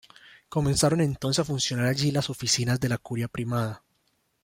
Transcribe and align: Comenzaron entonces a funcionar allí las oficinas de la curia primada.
Comenzaron 0.49 0.99
entonces 0.99 1.41
a 1.41 1.45
funcionar 1.45 1.85
allí 1.85 2.09
las 2.09 2.31
oficinas 2.31 2.79
de 2.79 2.89
la 2.89 2.97
curia 2.97 3.27
primada. 3.27 3.83